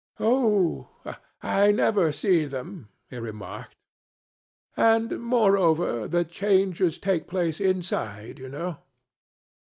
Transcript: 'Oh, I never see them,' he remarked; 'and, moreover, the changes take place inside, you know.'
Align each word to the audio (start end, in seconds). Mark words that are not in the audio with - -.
'Oh, 0.19 0.89
I 1.43 1.71
never 1.71 2.11
see 2.11 2.45
them,' 2.45 2.89
he 3.11 3.17
remarked; 3.17 3.75
'and, 4.75 5.21
moreover, 5.21 6.07
the 6.07 6.25
changes 6.25 6.97
take 6.97 7.27
place 7.27 7.59
inside, 7.59 8.39
you 8.39 8.49
know.' 8.49 8.77